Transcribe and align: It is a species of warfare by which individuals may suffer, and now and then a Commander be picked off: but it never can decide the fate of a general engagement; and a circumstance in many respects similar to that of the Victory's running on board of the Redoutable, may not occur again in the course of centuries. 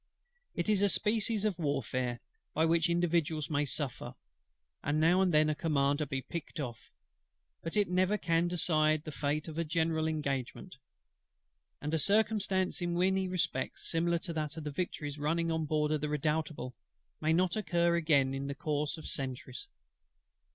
It 0.55 0.67
is 0.67 0.81
a 0.81 0.89
species 0.89 1.45
of 1.45 1.59
warfare 1.59 2.21
by 2.55 2.65
which 2.65 2.89
individuals 2.89 3.51
may 3.51 3.65
suffer, 3.65 4.15
and 4.83 4.99
now 4.99 5.21
and 5.21 5.31
then 5.31 5.47
a 5.47 5.53
Commander 5.53 6.07
be 6.07 6.23
picked 6.23 6.59
off: 6.59 6.91
but 7.61 7.77
it 7.77 7.87
never 7.87 8.17
can 8.17 8.47
decide 8.47 9.03
the 9.03 9.11
fate 9.11 9.47
of 9.47 9.59
a 9.59 9.63
general 9.63 10.07
engagement; 10.07 10.77
and 11.79 11.93
a 11.93 11.99
circumstance 11.99 12.81
in 12.81 12.97
many 12.97 13.27
respects 13.27 13.85
similar 13.91 14.17
to 14.17 14.33
that 14.33 14.57
of 14.57 14.63
the 14.63 14.71
Victory's 14.71 15.19
running 15.19 15.51
on 15.51 15.65
board 15.67 15.91
of 15.91 16.01
the 16.01 16.09
Redoutable, 16.09 16.73
may 17.19 17.31
not 17.31 17.55
occur 17.55 17.95
again 17.95 18.33
in 18.33 18.47
the 18.47 18.55
course 18.55 18.97
of 18.97 19.05
centuries. 19.05 19.67